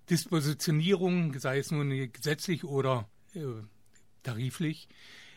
Dispositionierungen, 0.09 1.37
sei 1.37 1.57
es 1.57 1.71
nun 1.71 1.89
gesetzlich 2.13 2.63
oder 2.63 3.09
äh, 3.33 3.41
tariflich. 4.23 4.87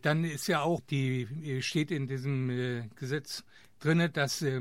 Dann 0.03 0.23
ist 0.23 0.47
ja 0.47 0.61
auch 0.61 0.81
die 0.81 1.61
steht 1.61 1.91
in 1.91 2.07
diesem 2.07 2.51
äh, 2.51 2.89
Gesetz 2.95 3.43
drinne, 3.81 4.11
dass 4.11 4.43
äh, 4.43 4.61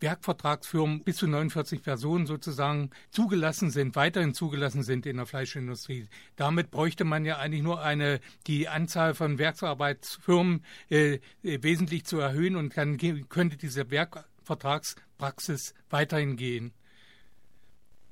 Werkvertragsfirmen 0.00 1.02
bis 1.02 1.16
zu 1.16 1.26
49 1.26 1.82
Personen 1.82 2.26
sozusagen 2.26 2.90
zugelassen 3.10 3.70
sind, 3.70 3.96
weiterhin 3.96 4.34
zugelassen 4.34 4.82
sind 4.82 5.06
in 5.06 5.16
der 5.16 5.26
Fleischindustrie. 5.26 6.08
Damit 6.36 6.70
bräuchte 6.70 7.04
man 7.04 7.24
ja 7.24 7.38
eigentlich 7.38 7.62
nur 7.62 7.82
eine, 7.82 8.20
die 8.46 8.68
Anzahl 8.68 9.14
von 9.14 9.38
Werksarbeitsfirmen 9.38 10.64
äh, 10.90 11.20
äh 11.42 11.62
wesentlich 11.62 12.04
zu 12.04 12.18
erhöhen 12.18 12.56
und 12.56 12.76
dann 12.76 12.98
könnte 13.28 13.56
diese 13.56 13.90
Werkvertragspraxis 13.90 15.74
weiterhin 15.90 16.36
gehen. 16.36 16.72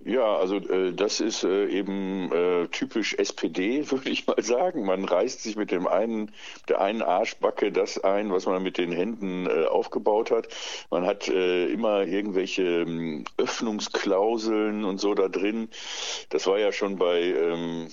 Ja, 0.07 0.37
also 0.37 0.57
äh, 0.57 0.93
das 0.93 1.21
ist 1.21 1.45
äh, 1.45 1.67
eben 1.69 2.31
äh, 2.31 2.69
typisch 2.69 3.15
SPD, 3.15 3.91
würde 3.91 4.11
ich 4.11 4.27
mal 4.27 4.43
sagen. 4.43 4.85
Man 4.85 5.05
reißt 5.05 5.43
sich 5.43 5.57
mit 5.57 5.71
dem 5.71 5.87
einen, 5.87 6.31
der 6.69 6.83
einen 6.83 7.01
Arschbacke 7.01 7.73
das 7.73 7.99
ein, 8.05 8.31
was 8.31 8.45
man 8.45 8.63
mit 8.63 8.77
den 8.77 8.93
Händen 8.93 9.47
äh, 9.47 9.65
aufgebaut 9.65 10.31
hat. 10.31 10.49
Man 10.91 11.07
hat 11.07 11.29
äh, 11.29 11.67
immer 11.69 12.05
irgendwelche 12.05 12.83
ähm, 12.83 13.25
Öffnungsklauseln 13.39 14.85
und 14.85 15.01
so 15.01 15.15
da 15.15 15.29
drin. 15.29 15.71
Das 16.29 16.47
war 16.47 16.59
ja 16.59 16.71
schon 16.71 16.97
bei 16.97 17.23
ähm, 17.23 17.89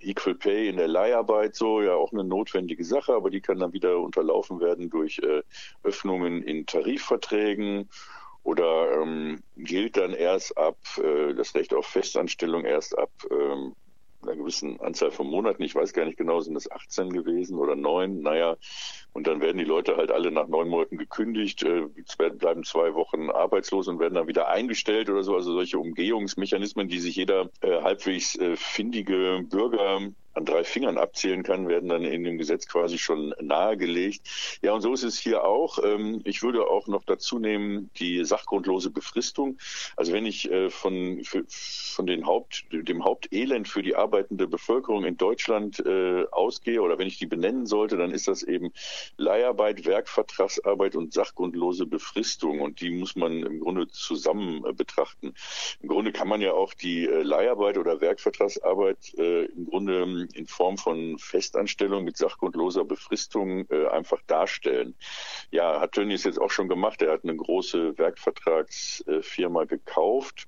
Equal 0.00 0.34
Pay 0.34 0.68
in 0.68 0.76
der 0.78 0.88
Leiharbeit 0.88 1.54
so, 1.54 1.80
ja 1.80 1.94
auch 1.94 2.12
eine 2.12 2.24
notwendige 2.24 2.84
Sache, 2.84 3.14
aber 3.14 3.30
die 3.30 3.40
kann 3.40 3.60
dann 3.60 3.72
wieder 3.72 4.00
unterlaufen 4.00 4.60
werden 4.60 4.90
durch 4.90 5.20
äh, 5.20 5.42
Öffnungen 5.84 6.42
in 6.42 6.66
Tarifverträgen 6.66 7.88
oder 8.44 9.00
ähm, 9.00 9.42
gilt 9.56 9.96
dann 9.96 10.12
erst 10.12 10.56
ab 10.56 10.76
äh, 10.98 11.34
das 11.34 11.54
Recht 11.54 11.74
auf 11.74 11.86
Festanstellung 11.86 12.64
erst 12.64 12.96
ab 12.96 13.10
ähm, 13.30 13.74
einer 14.22 14.36
gewissen 14.36 14.80
Anzahl 14.80 15.10
von 15.10 15.26
Monaten. 15.26 15.62
Ich 15.62 15.74
weiß 15.74 15.92
gar 15.92 16.04
nicht 16.04 16.18
genau, 16.18 16.40
sind 16.40 16.56
es 16.56 16.70
18 16.70 17.10
gewesen 17.10 17.58
oder 17.58 17.76
neun? 17.76 18.20
Naja, 18.20 18.56
und 19.12 19.26
dann 19.26 19.40
werden 19.40 19.58
die 19.58 19.64
Leute 19.64 19.96
halt 19.96 20.10
alle 20.10 20.30
nach 20.30 20.48
neun 20.48 20.68
Monaten 20.68 20.98
gekündigt, 20.98 21.62
äh, 21.62 21.86
bleiben 22.30 22.64
zwei 22.64 22.94
Wochen 22.94 23.30
arbeitslos 23.30 23.88
und 23.88 23.98
werden 23.98 24.14
dann 24.14 24.28
wieder 24.28 24.48
eingestellt 24.48 25.10
oder 25.10 25.22
so. 25.22 25.34
Also 25.34 25.52
solche 25.52 25.78
Umgehungsmechanismen, 25.78 26.88
die 26.88 27.00
sich 27.00 27.16
jeder 27.16 27.50
äh, 27.60 27.82
halbwegs 27.82 28.36
äh, 28.36 28.56
findige 28.56 29.42
Bürger 29.48 30.00
an 30.34 30.44
drei 30.44 30.64
Fingern 30.64 30.98
abzählen 30.98 31.42
kann, 31.42 31.68
werden 31.68 31.88
dann 31.88 32.04
in 32.04 32.24
dem 32.24 32.38
Gesetz 32.38 32.66
quasi 32.66 32.98
schon 32.98 33.34
nahegelegt. 33.40 34.22
Ja, 34.62 34.72
und 34.72 34.80
so 34.80 34.92
ist 34.92 35.04
es 35.04 35.18
hier 35.18 35.44
auch. 35.44 35.78
Ähm, 35.82 36.20
ich 36.24 36.42
würde 36.42 36.66
auch 36.66 36.88
noch 36.88 37.04
dazu 37.04 37.38
nehmen 37.38 37.90
die 37.98 38.24
sachgrundlose 38.24 38.90
Befristung. 38.90 39.58
Also 39.96 40.12
wenn 40.12 40.26
ich 40.26 40.50
äh, 40.50 40.70
von, 40.70 41.22
von 41.24 42.06
den 42.06 42.26
Haupt, 42.26 42.66
dem 42.72 43.04
Hauptelend 43.04 43.68
für 43.68 43.82
die 43.82 43.94
arbeitende 43.94 44.48
Bevölkerung 44.48 45.04
in 45.04 45.16
Deutschland 45.16 45.78
äh, 45.86 46.24
ausgehe 46.30 46.82
oder 46.82 46.98
wenn 46.98 47.06
ich 47.06 47.18
die 47.18 47.26
benennen 47.26 47.66
sollte, 47.66 47.96
dann 47.96 48.10
ist 48.10 48.26
das 48.26 48.42
eben 48.42 48.72
Leiharbeit, 49.16 49.86
Werkvertragsarbeit 49.86 50.96
und 50.96 51.12
sachgrundlose 51.12 51.86
Befristung. 51.86 52.60
Und 52.60 52.80
die 52.80 52.90
muss 52.90 53.14
man 53.14 53.44
im 53.44 53.60
Grunde 53.60 53.86
zusammen 53.88 54.64
äh, 54.64 54.72
betrachten. 54.72 55.34
Im 55.80 55.88
Grunde 55.88 56.12
kann 56.12 56.28
man 56.28 56.40
ja 56.40 56.52
auch 56.52 56.74
die 56.74 57.04
Leiharbeit 57.06 57.78
oder 57.78 58.00
Werkvertragsarbeit 58.00 59.14
im 59.14 59.66
Grunde 59.66 60.23
in 60.32 60.46
Form 60.46 60.78
von 60.78 61.18
Festanstellung 61.18 62.04
mit 62.04 62.16
sachgrundloser 62.16 62.84
Befristung 62.84 63.66
äh, 63.70 63.86
einfach 63.88 64.20
darstellen. 64.26 64.94
Ja, 65.50 65.80
hat 65.80 65.92
Tönnies 65.92 66.24
jetzt 66.24 66.40
auch 66.40 66.50
schon 66.50 66.68
gemacht. 66.68 67.02
Er 67.02 67.12
hat 67.12 67.24
eine 67.24 67.36
große 67.36 67.98
Werkvertragsfirma 67.98 69.64
gekauft 69.64 70.46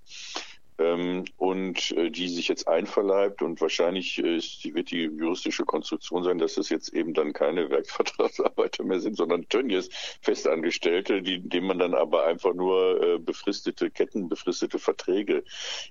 und 0.78 1.92
äh, 1.92 2.10
die 2.10 2.28
sich 2.28 2.48
jetzt 2.48 2.68
einverleibt 2.68 3.40
und 3.40 3.60
wahrscheinlich 3.62 4.22
äh, 4.22 4.36
ist, 4.36 4.62
wird 4.74 4.90
die 4.90 5.04
juristische 5.04 5.64
Konstruktion 5.64 6.22
sein, 6.22 6.36
dass 6.38 6.58
es 6.58 6.68
jetzt 6.68 6.92
eben 6.92 7.14
dann 7.14 7.32
keine 7.32 7.70
Werkvertragsarbeiter 7.70 8.84
mehr 8.84 9.00
sind, 9.00 9.16
sondern 9.16 9.48
Tönnies 9.48 9.88
Festangestellte, 10.20 11.22
die, 11.22 11.40
denen 11.40 11.66
man 11.66 11.78
dann 11.78 11.94
aber 11.94 12.26
einfach 12.26 12.52
nur 12.52 13.02
äh, 13.02 13.18
befristete 13.18 13.90
Ketten, 13.90 14.28
befristete 14.28 14.78
Verträge 14.78 15.44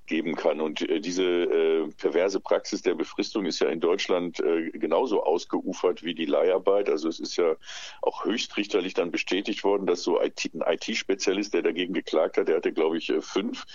geben 0.06 0.36
kann. 0.36 0.62
Und 0.62 0.88
äh, 0.88 1.00
diese 1.00 1.24
äh, 1.24 1.88
perverse 1.98 2.40
Praxis 2.40 2.84
der 2.84 2.94
Befristung 2.94 3.48
ist 3.48 3.62
ja 3.62 3.70
in 3.70 3.80
Deutschland 3.80 4.40
äh, 4.40 4.70
genauso 4.70 5.24
ausgeufert 5.24 6.04
wie 6.04 6.14
die 6.14 6.26
Leiharbeit. 6.26 6.90
Also 6.90 7.10
es 7.10 7.20
ist 7.20 7.38
ja 7.38 7.56
auch 8.04 8.26
höchstrichterlich 8.26 8.94
dann 8.94 9.10
bestätigt 9.10 9.64
worden, 9.64 9.88
dass 9.88 10.04
so 10.04 10.20
ein 10.20 10.32
IT-Spezialist, 10.32 11.56
der 11.56 11.64
dagegen 11.64 11.94
geklagt 11.94 12.38
hat, 12.38 12.50
der 12.50 12.58
hatte, 12.58 12.72
glaube 12.72 12.98
ich, 12.98 13.12
fünf 13.22 13.66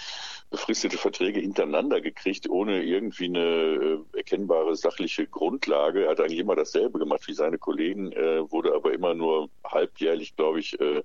befristete 0.50 0.99
Verträge 1.00 1.40
hintereinander 1.40 2.00
gekriegt, 2.00 2.48
ohne 2.48 2.82
irgendwie 2.82 3.26
eine 3.26 4.04
äh, 4.12 4.18
erkennbare 4.18 4.76
sachliche 4.76 5.26
Grundlage. 5.26 6.04
Er 6.04 6.10
hat 6.10 6.20
eigentlich 6.20 6.38
immer 6.38 6.56
dasselbe 6.56 6.98
gemacht 6.98 7.26
wie 7.26 7.34
seine 7.34 7.58
Kollegen, 7.58 8.12
äh, 8.12 8.50
wurde 8.50 8.74
aber 8.74 8.92
immer 8.92 9.14
nur 9.14 9.50
halbjährlich, 9.64 10.36
glaube 10.36 10.60
ich, 10.60 10.78
äh, 10.80 11.02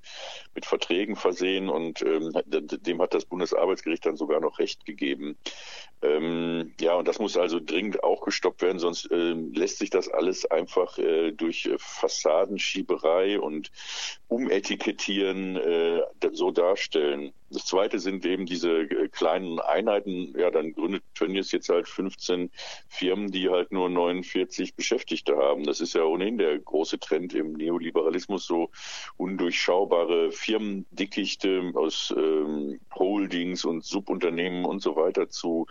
mit 0.54 0.66
Verträgen 0.66 1.16
versehen 1.16 1.70
und 1.70 2.02
ähm, 2.02 2.32
dem 2.46 3.02
hat 3.02 3.14
das 3.14 3.26
Bundesarbeitsgericht 3.26 4.06
dann 4.06 4.18
sogar 4.18 4.40
noch 4.40 4.60
Recht 4.60 4.86
gegeben. 4.86 5.38
Ähm, 6.02 6.74
ja, 6.80 6.96
und 6.96 7.08
das 7.08 7.20
muss 7.20 7.38
also 7.38 7.60
dringend 7.60 8.04
auch 8.04 8.24
gestoppt 8.24 8.62
werden, 8.62 8.80
sonst 8.80 9.10
äh, 9.12 9.34
lässt 9.34 9.80
sich 9.80 9.90
das 9.90 10.10
alles 10.10 10.46
einfach 10.46 10.98
äh, 10.98 11.32
durch 11.32 11.70
Fassadenschieberei 11.78 13.40
und 13.40 13.72
Umetikettieren 14.28 15.56
äh, 15.56 16.02
so 16.34 16.52
darstellen. 16.52 17.34
Das 17.56 17.66
zweite 17.66 18.00
sind 18.00 18.26
eben 18.26 18.46
diese 18.46 18.82
äh, 18.82 19.08
kleinen 19.08 19.62
Einheiten. 19.62 20.38
Ja, 20.38 20.52
dann 20.52 20.74
gründet 20.74 21.04
Tönnies 21.14 21.54
jetzt 21.54 21.70
halt 21.70 21.88
15 21.88 22.52
Firmen, 22.90 23.32
die 23.32 23.50
halt 23.50 23.72
nur 23.72 23.88
49 23.90 24.76
Beschäftigte 24.76 25.38
haben. 25.38 25.64
Das 25.64 25.80
ist 25.80 25.96
ja 25.96 26.04
ohnehin 26.04 26.38
der 26.38 26.60
große 26.60 27.00
Trend 27.00 27.34
im 27.34 27.54
Neoliberalismus, 27.54 28.46
so 28.46 28.72
undurchschaubare 29.16 30.34
Firmendickichte 30.34 31.72
aus 31.76 32.14
ähm, 32.18 32.82
Holdings 32.94 33.64
und 33.64 33.86
Subunternehmen 33.86 34.66
und 34.66 34.82
so 34.82 34.98
weiter 34.98 35.30
zu 35.30 35.68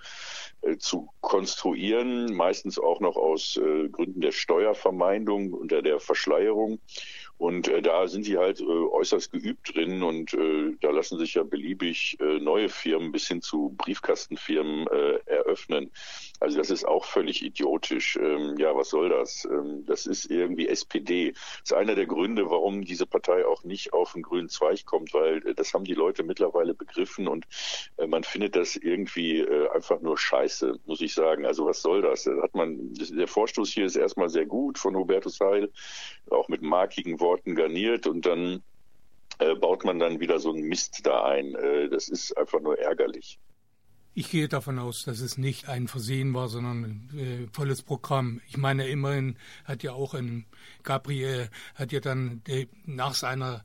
äh, 0.62 0.78
zu 0.78 1.08
konstruieren, 1.20 2.34
meistens 2.34 2.78
auch 2.78 3.00
noch 3.00 3.16
aus 3.16 3.58
äh, 3.58 3.88
Gründen 3.90 4.22
der 4.22 4.32
Steuervermeidung 4.32 5.52
unter 5.52 5.82
der 5.82 6.00
Verschleierung. 6.00 6.78
Und 7.36 7.66
äh, 7.66 7.82
da 7.82 8.06
sind 8.06 8.26
die 8.26 8.38
halt 8.38 8.60
äh, 8.60 8.64
äußerst 8.64 9.32
geübt 9.32 9.74
drin 9.74 10.02
und 10.04 10.34
äh, 10.34 10.76
da 10.80 10.90
lassen 10.90 11.18
sich 11.18 11.34
ja 11.34 11.42
beliebig 11.42 12.16
äh, 12.20 12.38
neue 12.38 12.68
Firmen 12.68 13.10
bis 13.10 13.26
hin 13.26 13.42
zu 13.42 13.74
Briefkastenfirmen 13.76 14.86
äh, 14.86 15.18
eröffnen. 15.26 15.90
Also 16.38 16.58
das 16.58 16.70
ist 16.70 16.86
auch 16.86 17.04
völlig 17.04 17.44
idiotisch. 17.44 18.16
Ähm, 18.16 18.56
ja, 18.58 18.76
was 18.76 18.90
soll 18.90 19.08
das? 19.08 19.46
Ähm, 19.50 19.84
das 19.84 20.06
ist 20.06 20.30
irgendwie 20.30 20.68
SPD. 20.68 21.32
Das 21.32 21.62
ist 21.64 21.72
einer 21.72 21.96
der 21.96 22.06
Gründe, 22.06 22.48
warum 22.50 22.84
diese 22.84 23.06
Partei 23.06 23.44
auch 23.44 23.64
nicht 23.64 23.92
auf 23.92 24.12
den 24.12 24.22
grünen 24.22 24.48
Zweig 24.48 24.86
kommt, 24.86 25.12
weil 25.12 25.44
äh, 25.44 25.54
das 25.54 25.74
haben 25.74 25.84
die 25.84 25.94
Leute 25.94 26.22
mittlerweile 26.22 26.72
begriffen 26.72 27.26
und 27.26 27.46
äh, 27.96 28.06
man 28.06 28.22
findet 28.22 28.54
das 28.54 28.76
irgendwie 28.76 29.40
äh, 29.40 29.68
einfach 29.70 30.00
nur 30.00 30.16
scheiße, 30.16 30.78
muss 30.86 31.00
ich 31.00 31.14
sagen. 31.14 31.46
Also 31.46 31.66
was 31.66 31.82
soll 31.82 32.02
das? 32.02 32.24
Da 32.24 32.40
hat 32.42 32.54
man, 32.54 32.94
der 32.94 33.26
Vorstoß 33.26 33.70
hier 33.70 33.86
ist 33.86 33.96
erstmal 33.96 34.28
sehr 34.28 34.46
gut 34.46 34.78
von 34.78 34.94
Hubertus 34.94 35.40
Heil, 35.40 35.72
auch 36.30 36.48
mit 36.48 36.62
markigen 36.62 37.18
Worten 37.18 37.23
garniert 37.54 38.06
und 38.06 38.26
dann 38.26 38.62
äh, 39.38 39.54
baut 39.54 39.84
man 39.84 39.98
dann 39.98 40.20
wieder 40.20 40.38
so 40.38 40.52
einen 40.52 40.68
Mist 40.68 41.00
da 41.04 41.24
ein. 41.24 41.54
Äh, 41.54 41.88
das 41.88 42.08
ist 42.08 42.36
einfach 42.36 42.60
nur 42.60 42.78
ärgerlich. 42.78 43.38
Ich 44.16 44.30
gehe 44.30 44.46
davon 44.46 44.78
aus, 44.78 45.04
dass 45.04 45.20
es 45.20 45.38
nicht 45.38 45.68
ein 45.68 45.88
Versehen 45.88 46.34
war, 46.34 46.48
sondern 46.48 46.84
ein 46.84 47.18
äh, 47.18 47.48
volles 47.52 47.82
Programm. 47.82 48.40
Ich 48.48 48.56
meine, 48.56 48.86
immerhin 48.86 49.36
hat 49.64 49.82
ja 49.82 49.92
auch 49.92 50.14
ein 50.14 50.46
Gabriel 50.84 51.50
hat 51.74 51.90
ja 51.90 51.98
dann 51.98 52.42
äh, 52.46 52.66
nach 52.86 53.14
seiner 53.14 53.64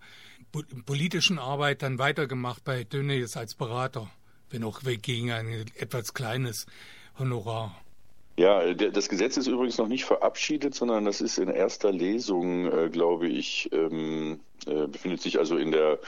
politischen 0.85 1.37
Arbeit 1.37 1.83
dann 1.83 1.99
weitergemacht 1.99 2.63
bei 2.63 2.83
Dönnies 2.83 3.37
als 3.37 3.53
Berater, 3.53 4.09
wenn 4.49 4.63
auch 4.63 4.81
gegen 4.81 5.31
ein 5.31 5.47
etwas 5.75 6.15
kleines 6.15 6.65
Honorar. 7.19 7.79
Ja, 8.39 8.74
das 8.74 9.10
Gesetz 9.10 9.36
ist 9.36 9.48
übrigens 9.48 9.77
noch 9.79 9.89
nicht 9.89 10.05
verabschiedet, 10.05 10.74
sondern 10.74 11.03
das 11.03 11.19
ist 11.19 11.39
in 11.39 11.50
erster 11.50 11.91
Lesung, 11.91 12.72
äh, 12.72 12.89
glaube 12.89 13.27
ich, 13.27 13.69
ähm, 13.74 14.39
äh, 14.69 14.88
befindet 14.88 15.21
sich 15.21 15.39
also 15.39 15.57
in 15.57 15.71
der 15.71 15.99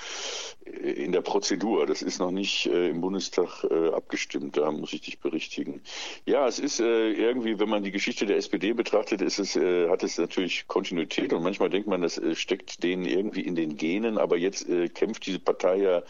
in 0.66 1.12
der 1.12 1.22
Prozedur. 1.22 1.86
Das 1.86 2.02
ist 2.02 2.20
noch 2.20 2.32
nicht 2.32 2.68
äh, 2.68 2.90
im 2.90 3.02
Bundestag 3.02 3.64
äh, 3.70 3.90
abgestimmt. 3.90 4.58
Da 4.58 4.72
muss 4.72 4.94
ich 4.94 5.02
dich 5.02 5.20
berichtigen. 5.20 5.82
Ja, 6.26 6.48
es 6.48 6.60
ist 6.60 6.80
äh, 6.80 7.12
irgendwie, 7.12 7.60
wenn 7.60 7.70
man 7.70 7.84
die 7.84 7.92
Geschichte 7.92 8.26
der 8.26 8.38
SPD 8.38 8.74
betrachtet, 8.74 9.22
ist 9.22 9.40
es 9.40 9.56
äh, 9.56 9.90
hat 9.90 10.04
es 10.04 10.18
natürlich 10.18 10.68
Kontinuität 10.68 11.34
und 11.34 11.44
manchmal 11.44 11.70
denkt 11.70 11.88
man, 11.88 12.02
das 12.02 12.18
äh, 12.18 12.36
steckt 12.36 12.84
denen 12.84 13.06
irgendwie 13.06 13.42
in 13.42 13.56
den 13.56 13.76
Genen. 13.76 14.18
Aber 14.18 14.38
jetzt 14.38 14.68
kämpft 14.94 15.26
diese 15.26 15.40
Partei 15.40 15.78
ja 15.78 16.04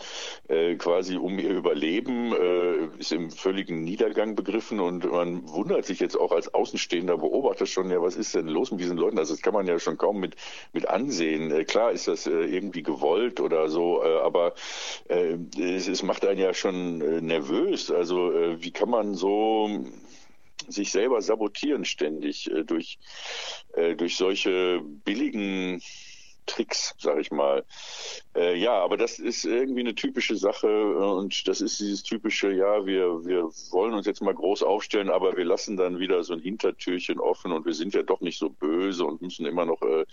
quasi 0.77 1.17
um 1.17 1.39
ihr 1.39 1.49
Überleben, 1.49 2.33
ist 2.99 3.11
im 3.11 3.31
völligen 3.31 3.83
Niedergang 3.83 4.35
begriffen 4.35 4.79
und 4.79 5.09
man 5.09 5.47
wundert 5.47 5.85
sich 5.85 5.99
jetzt 5.99 6.19
auch 6.19 6.31
als 6.31 6.53
Außenstehender 6.53 7.17
Beobachter 7.17 7.65
schon, 7.65 7.89
ja, 7.89 8.01
was 8.01 8.15
ist 8.15 8.35
denn 8.35 8.47
los 8.47 8.71
mit 8.71 8.81
diesen 8.81 8.97
Leuten? 8.97 9.17
Also 9.17 9.33
das 9.33 9.41
kann 9.41 9.53
man 9.53 9.67
ja 9.67 9.79
schon 9.79 9.97
kaum 9.97 10.19
mit 10.19 10.35
mit 10.73 10.87
ansehen. 10.87 11.65
klar 11.65 11.91
ist 11.91 12.07
das 12.07 12.27
äh, 12.27 12.40
irgendwie 12.45 12.83
gewollt 12.83 13.39
oder 13.39 13.69
so, 13.69 14.03
äh, 14.03 14.19
aber 14.19 14.53
äh, 15.09 15.37
es, 15.59 15.87
es, 15.87 16.03
macht 16.03 16.25
einen 16.25 16.39
ja 16.39 16.53
schon 16.53 16.97
nervös. 17.25 17.91
Also 17.91 18.31
wie 18.59 18.71
kann 18.71 18.89
man 18.89 19.13
so 19.13 19.69
sich 20.67 20.91
selber 20.91 21.21
sabotieren 21.21 21.85
ständig 21.85 22.49
durch, 22.65 22.99
durch 23.97 24.15
solche 24.15 24.81
billigen 25.03 25.81
Tricks, 26.51 26.93
sag 26.97 27.17
ich 27.19 27.31
mal. 27.31 27.63
Äh, 28.35 28.57
ja, 28.57 28.73
aber 28.73 28.97
das 28.97 29.19
ist 29.19 29.45
irgendwie 29.45 29.79
eine 29.79 29.95
typische 29.95 30.35
Sache 30.35 30.97
und 30.97 31.47
das 31.47 31.61
ist 31.61 31.79
dieses 31.79 32.03
typische, 32.03 32.51
ja, 32.51 32.85
wir, 32.85 33.25
wir 33.25 33.43
wollen 33.71 33.93
uns 33.93 34.05
jetzt 34.05 34.21
mal 34.21 34.33
groß 34.33 34.63
aufstellen, 34.63 35.09
aber 35.09 35.37
wir 35.37 35.45
lassen 35.45 35.77
dann 35.77 35.99
wieder 35.99 36.23
so 36.23 36.33
ein 36.33 36.41
Hintertürchen 36.41 37.19
offen 37.19 37.53
und 37.53 37.65
wir 37.65 37.73
sind 37.73 37.93
ja 37.93 38.03
doch 38.03 38.19
nicht 38.19 38.37
so 38.37 38.49
böse 38.49 39.05
und 39.05 39.21
müssen 39.21 39.45
immer 39.45 39.65
noch 39.65 39.81
äh, 39.81 40.05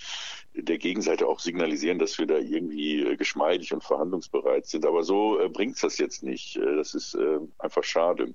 der 0.54 0.78
Gegenseite 0.78 1.26
auch 1.26 1.40
signalisieren, 1.40 1.98
dass 1.98 2.18
wir 2.18 2.26
da 2.26 2.38
irgendwie 2.38 3.02
äh, 3.02 3.16
geschmeidig 3.16 3.72
und 3.72 3.82
verhandlungsbereit 3.82 4.66
sind. 4.66 4.86
Aber 4.86 5.02
so 5.02 5.40
äh, 5.40 5.48
bringt's 5.48 5.80
das 5.80 5.98
jetzt 5.98 6.22
nicht. 6.22 6.56
Äh, 6.56 6.76
das 6.76 6.94
ist 6.94 7.14
äh, 7.14 7.38
einfach 7.58 7.82
schade. 7.82 8.32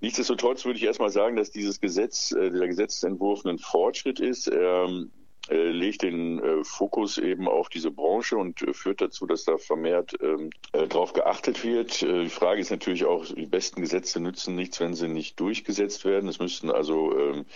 Nichtsdestotrotz 0.00 0.64
würde 0.64 0.78
ich 0.78 0.84
erstmal 0.84 1.10
sagen, 1.10 1.36
dass 1.36 1.50
dieses 1.50 1.80
Gesetz, 1.80 2.32
äh, 2.32 2.50
der 2.50 2.66
Gesetzentwurf 2.66 3.44
ein 3.44 3.58
Fortschritt 3.58 4.18
ist. 4.18 4.50
Ähm, 4.52 5.10
äh, 5.14 5.19
legt 5.48 6.02
den 6.02 6.38
äh, 6.38 6.64
Fokus 6.64 7.18
eben 7.18 7.48
auf 7.48 7.68
diese 7.68 7.90
Branche 7.90 8.36
und 8.36 8.62
äh, 8.62 8.72
führt 8.72 9.00
dazu, 9.00 9.26
dass 9.26 9.44
da 9.44 9.58
vermehrt 9.58 10.14
ähm, 10.20 10.50
äh, 10.72 10.86
darauf 10.86 11.12
geachtet 11.12 11.64
wird. 11.64 12.02
Äh, 12.02 12.24
die 12.24 12.30
Frage 12.30 12.60
ist 12.60 12.70
natürlich 12.70 13.04
auch, 13.04 13.24
die 13.24 13.46
besten 13.46 13.80
Gesetze 13.80 14.20
nützen 14.20 14.54
nichts, 14.54 14.80
wenn 14.80 14.94
sie 14.94 15.08
nicht 15.08 15.40
durchgesetzt 15.40 16.04
werden. 16.04 16.28
Es 16.28 16.38
müssten 16.38 16.70
also 16.70 17.18
ähm, 17.18 17.46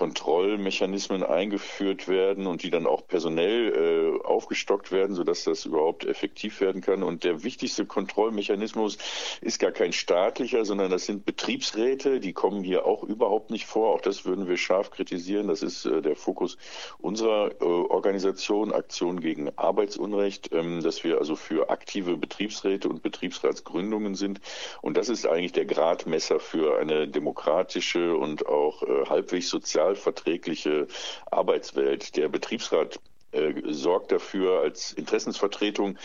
Kontrollmechanismen 0.00 1.22
eingeführt 1.22 2.08
werden 2.08 2.46
und 2.46 2.62
die 2.62 2.70
dann 2.70 2.86
auch 2.86 3.06
personell 3.06 4.16
äh, 4.22 4.26
aufgestockt 4.26 4.92
werden, 4.92 5.14
sodass 5.14 5.44
das 5.44 5.66
überhaupt 5.66 6.06
effektiv 6.06 6.62
werden 6.62 6.80
kann. 6.80 7.02
Und 7.02 7.22
der 7.22 7.42
wichtigste 7.42 7.84
Kontrollmechanismus 7.84 8.96
ist 9.42 9.58
gar 9.58 9.72
kein 9.72 9.92
staatlicher, 9.92 10.64
sondern 10.64 10.90
das 10.90 11.04
sind 11.04 11.26
Betriebsräte. 11.26 12.18
Die 12.18 12.32
kommen 12.32 12.64
hier 12.64 12.86
auch 12.86 13.02
überhaupt 13.02 13.50
nicht 13.50 13.66
vor. 13.66 13.92
Auch 13.92 14.00
das 14.00 14.24
würden 14.24 14.48
wir 14.48 14.56
scharf 14.56 14.90
kritisieren. 14.90 15.48
Das 15.48 15.62
ist 15.62 15.84
äh, 15.84 16.00
der 16.00 16.16
Fokus 16.16 16.56
unserer 16.96 17.50
äh, 17.60 17.64
Organisation 17.64 18.72
Aktion 18.72 19.20
gegen 19.20 19.50
Arbeitsunrecht, 19.58 20.50
ähm, 20.54 20.82
dass 20.82 21.04
wir 21.04 21.18
also 21.18 21.36
für 21.36 21.68
aktive 21.68 22.16
Betriebsräte 22.16 22.88
und 22.88 23.02
Betriebsratsgründungen 23.02 24.14
sind. 24.14 24.40
Und 24.80 24.96
das 24.96 25.10
ist 25.10 25.26
eigentlich 25.26 25.52
der 25.52 25.66
Gradmesser 25.66 26.40
für 26.40 26.78
eine 26.78 27.06
demokratische 27.06 28.16
und 28.16 28.46
auch 28.46 28.82
äh, 28.82 29.04
halbwegs 29.06 29.50
soziale 29.50 29.89
sozialverträgliche 29.90 30.86
Arbeitswelt. 31.30 32.16
Der 32.16 32.28
Betriebsrat 32.28 33.00
äh, 33.32 33.54
sorgt 33.66 34.12
dafür 34.12 34.60
als 34.60 34.92
Interessensvertretung 34.92 35.98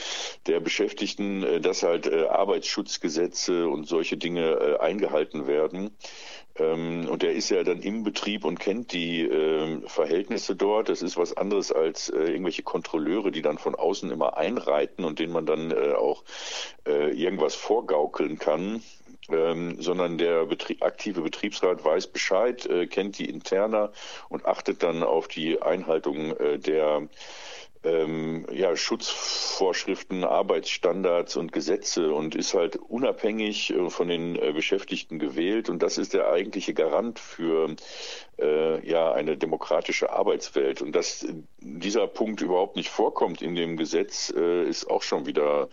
der 0.47 0.59
Beschäftigten, 0.59 1.43
äh, 1.43 1.61
dass 1.61 1.83
halt 1.83 2.07
äh, 2.07 2.25
Arbeitsschutzgesetze 2.27 3.67
und 3.67 3.87
solche 3.87 4.17
Dinge 4.17 4.79
eingehalten 4.79 5.47
werden. 5.47 5.91
Ähm, 6.57 7.07
und 7.09 7.23
er 7.23 7.33
ist 7.33 7.49
ja 7.49 7.63
dann 7.63 7.81
im 7.81 8.03
Betrieb 8.03 8.45
und 8.45 8.59
kennt 8.59 8.93
die 8.93 9.21
ähm, 9.21 9.83
Verhältnisse 9.87 10.55
dort. 10.55 10.89
Das 10.89 11.01
ist 11.01 11.17
was 11.17 11.35
anderes 11.35 11.71
als 11.71 12.09
irgendwelche 12.09 12.63
Kontrolleure, 12.63 13.31
die 13.31 13.41
dann 13.41 13.57
von 13.57 13.75
außen 13.75 14.11
immer 14.11 14.37
einreiten 14.37 15.03
und 15.03 15.19
denen 15.19 15.33
man 15.33 15.45
dann 15.45 15.73
auch 15.95 16.23
irgendwas 16.85 17.55
vorgaukeln 17.55 18.37
kann 18.37 18.83
ähm, 19.29 19.81
sondern 19.81 20.17
der 20.17 20.45
Betrie 20.45 20.77
aktive 20.81 21.21
Betriebsrat 21.21 21.83
weiß 21.83 22.07
Bescheid, 22.07 22.65
äh, 22.65 22.87
kennt 22.87 23.17
die 23.17 23.29
Interna 23.29 23.91
und 24.29 24.45
achtet 24.45 24.83
dann 24.83 25.03
auf 25.03 25.27
die 25.27 25.61
Einhaltung 25.61 26.35
äh, 26.37 26.59
der 26.59 27.07
ähm, 27.85 28.45
ja, 28.51 28.75
Schutzvorschriften, 28.75 30.23
Arbeitsstandards 30.23 31.35
und 31.37 31.51
Gesetze 31.51 32.11
und 32.11 32.35
ist 32.35 32.53
halt 32.53 32.77
unabhängig 32.77 33.71
äh, 33.71 33.89
von 33.89 34.07
den 34.07 34.35
äh, 34.35 34.51
Beschäftigten 34.53 35.19
gewählt. 35.19 35.69
Und 35.69 35.83
das 35.83 35.97
ist 35.97 36.13
der 36.13 36.29
eigentliche 36.29 36.73
Garant 36.73 37.19
für 37.19 37.75
äh, 38.39 38.87
ja, 38.87 39.11
eine 39.13 39.37
demokratische 39.37 40.09
Arbeitswelt. 40.11 40.81
Und 40.81 40.93
dass 40.93 41.27
dieser 41.59 42.07
Punkt 42.07 42.41
überhaupt 42.41 42.75
nicht 42.75 42.89
vorkommt 42.89 43.41
in 43.41 43.55
dem 43.55 43.77
Gesetz, 43.77 44.33
äh, 44.35 44.63
ist 44.67 44.89
auch 44.89 45.03
schon 45.03 45.25
wieder 45.25 45.69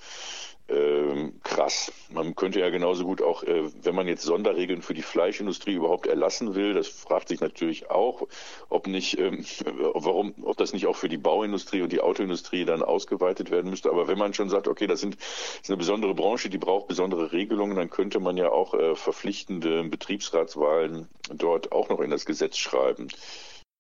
ähm, 0.69 1.41
krass. 1.43 1.93
Man 2.11 2.35
könnte 2.35 2.61
ja 2.61 2.71
genauso 2.71 3.05
gut 3.05 3.21
auch, 3.21 3.43
äh, 3.43 3.65
wenn 3.83 3.95
man 3.95 4.09
jetzt 4.09 4.23
Sonderregeln 4.23 4.83
für 4.83 4.95
die 4.95 5.03
Fleischindustrie 5.03 5.75
überhaupt 5.75 6.07
erlassen 6.07 6.55
will, 6.55 6.73
das 6.73 6.89
fragt 6.89 7.29
sich 7.29 7.41
natürlich 7.41 7.91
auch, 7.91 8.27
ob 8.69 8.87
nicht, 8.87 9.19
ähm, 9.19 9.45
warum, 9.95 10.35
ob 10.43 10.57
das 10.57 10.73
nicht 10.73 10.87
auch 10.87 10.97
für 10.97 11.09
die 11.09 11.19
Bauindustrie 11.19 11.83
und 11.83 11.93
die 11.93 12.01
Autoindustrie 12.01 12.65
dann 12.65 12.83
ausgeweitet 12.83 13.51
werden 13.51 13.71
müsste. 13.71 13.91
Aber 13.91 14.09
wenn 14.09 14.19
man 14.19 14.35
schon 14.35 14.51
sagt, 14.51 14.69
okay, 14.69 14.87
das, 14.87 15.01
sind, 15.01 15.17
das 15.17 15.61
ist 15.63 15.71
eine 15.71 15.79
besondere 15.79 16.15
Branche, 16.15 16.49
die 16.49 16.59
braucht 16.59 16.89
besondere 16.89 17.33
Regelungen, 17.33 17.77
dann 17.77 17.91
könnte 17.91 18.21
man 18.21 18.37
ja 18.37 18.51
auch 18.51 18.75
äh, 18.75 18.95
verpflichtende 18.95 19.85
Betriebsratswahlen 19.85 21.09
dort 21.35 21.73
auch 21.73 21.89
noch 21.89 22.01
in 22.01 22.11
das 22.11 22.25
Gesetz 22.25 22.57
schreiben. 22.57 23.09